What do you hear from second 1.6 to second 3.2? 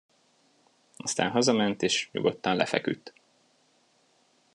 és nyugodtan lefeküdt.